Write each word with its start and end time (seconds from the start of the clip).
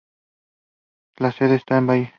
It 1.19 1.23
was 1.23 1.35
her 1.37 1.45
only 1.45 1.51
movie 1.51 1.53
in 1.61 1.65
Tamil 1.67 1.87
cinema. 1.97 2.09